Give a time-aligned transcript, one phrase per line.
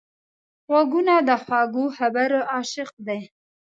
[0.69, 3.19] غوږونه د خوږو خبرو عاشق دي